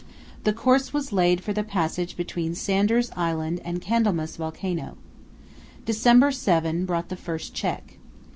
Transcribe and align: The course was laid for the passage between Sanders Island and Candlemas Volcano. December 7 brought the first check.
The 0.45 0.51
course 0.51 0.93
was 0.93 1.13
laid 1.13 1.41
for 1.41 1.53
the 1.53 1.63
passage 1.63 2.17
between 2.17 2.55
Sanders 2.55 3.11
Island 3.15 3.61
and 3.63 3.79
Candlemas 3.83 4.35
Volcano. 4.35 4.97
December 5.85 6.31
7 6.31 6.87
brought 6.87 7.09
the 7.09 7.15
first 7.15 7.53
check. 7.53 7.99